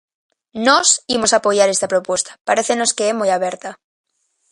[0.67, 3.69] Nós imos apoiar esta proposta, parécenos que é moi aberta.